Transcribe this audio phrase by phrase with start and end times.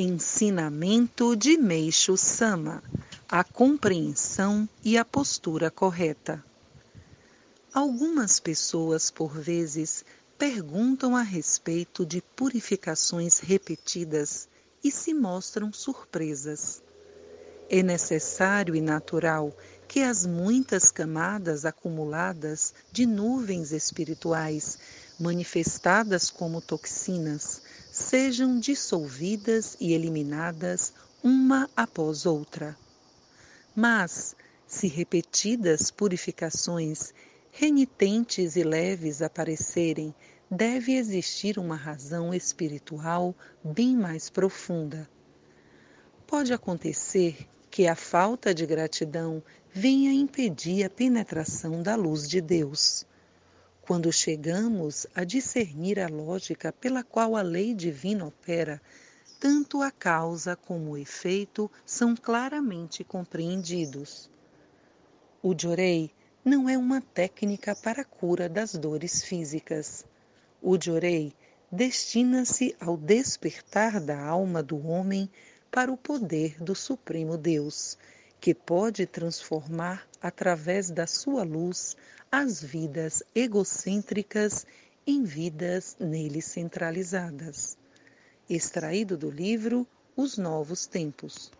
[0.00, 2.84] Ensinamento de Meixo Sama:
[3.28, 6.46] a compreensão e a postura correta.
[7.74, 10.04] Algumas pessoas, por vezes,
[10.38, 14.48] perguntam a respeito de purificações repetidas
[14.84, 16.80] e se mostram surpresas.
[17.70, 19.54] É necessário e natural
[19.86, 24.78] que as muitas camadas acumuladas de nuvens espirituais,
[25.20, 27.60] manifestadas como toxinas,
[27.92, 32.74] sejam dissolvidas e eliminadas uma após outra.
[33.76, 34.34] Mas,
[34.66, 37.12] se repetidas purificações,
[37.52, 40.14] renitentes e leves aparecerem,
[40.50, 45.06] deve existir uma razão espiritual bem mais profunda.
[46.26, 53.06] Pode acontecer que a falta de gratidão venha impedir a penetração da luz de Deus.
[53.82, 58.80] Quando chegamos a discernir a lógica pela qual a lei divina opera,
[59.40, 64.28] tanto a causa como o efeito são claramente compreendidos.
[65.42, 66.10] O Jorei
[66.44, 70.04] não é uma técnica para a cura das dores físicas.
[70.60, 71.32] O Jorei
[71.70, 75.30] destina-se ao despertar da alma do homem
[75.70, 77.98] para o poder do Supremo Deus,
[78.40, 81.96] que pode transformar através da sua luz
[82.30, 84.66] as vidas egocêntricas
[85.06, 87.78] em vidas nele centralizadas.
[88.48, 91.50] Extraído do livro Os Novos Tempos.